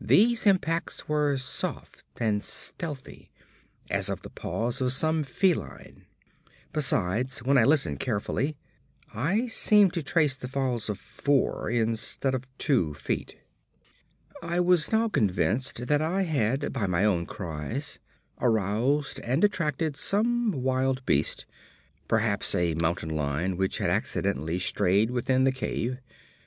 These 0.00 0.46
impacts 0.46 1.08
were 1.10 1.36
soft, 1.36 2.02
and 2.18 2.42
stealthy, 2.42 3.30
as 3.90 4.08
of 4.08 4.22
the 4.22 4.30
paws 4.30 4.80
of 4.80 4.94
some 4.94 5.24
feline. 5.24 6.06
Besides, 6.72 7.40
when 7.42 7.58
I 7.58 7.64
listened 7.64 8.00
carefully, 8.00 8.56
I 9.14 9.46
seemed 9.48 9.92
to 9.92 10.02
trace 10.02 10.36
the 10.36 10.48
falls 10.48 10.88
of 10.88 10.98
four 10.98 11.68
instead 11.68 12.34
of 12.34 12.46
two 12.56 12.94
feet. 12.94 13.36
I 14.42 14.58
was 14.58 14.90
now 14.90 15.06
convinced 15.10 15.86
that 15.86 16.00
I 16.00 16.22
had 16.22 16.72
by 16.72 16.86
my 16.86 17.04
own 17.04 17.26
cries 17.26 17.98
aroused 18.40 19.20
and 19.20 19.44
attracted 19.44 19.98
some 19.98 20.50
wild 20.62 21.04
beast, 21.04 21.44
perhaps 22.08 22.54
a 22.54 22.72
mountain 22.76 23.10
lion 23.10 23.58
which 23.58 23.76
had 23.76 23.90
accidentally 23.90 24.60
strayed 24.60 25.10
within 25.10 25.44
the 25.44 25.52
cave. 25.52 25.98